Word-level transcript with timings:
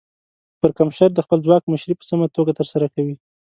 پرکمشر 0.61 1.09
د 1.15 1.19
خپل 1.25 1.39
ځواک 1.45 1.63
مشري 1.71 1.93
په 1.97 2.05
سمه 2.09 2.27
توګه 2.35 2.51
ترسره 2.59 2.87
کوي. 2.95 3.15